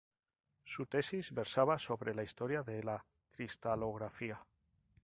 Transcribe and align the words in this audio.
Su 0.63 0.87
tesis 0.87 1.31
versaba 1.31 1.77
sobre 1.77 2.15
la 2.15 2.23
historia 2.23 2.63
de 2.63 2.81
la 2.81 3.05
cristalografía. 3.29 4.41